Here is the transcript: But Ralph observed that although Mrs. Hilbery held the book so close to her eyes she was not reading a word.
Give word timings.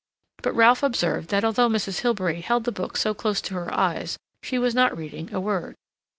But 0.41 0.55
Ralph 0.55 0.81
observed 0.81 1.29
that 1.29 1.45
although 1.45 1.69
Mrs. 1.69 1.99
Hilbery 2.01 2.41
held 2.41 2.63
the 2.63 2.71
book 2.71 2.97
so 2.97 3.13
close 3.13 3.39
to 3.41 3.53
her 3.53 3.71
eyes 3.71 4.17
she 4.41 4.57
was 4.57 4.73
not 4.73 4.97
reading 4.97 5.31
a 5.31 5.39
word. 5.39 5.75